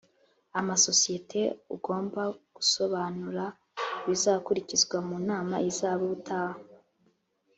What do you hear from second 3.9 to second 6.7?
ibizakurikizwa mu nama izaba ubutaha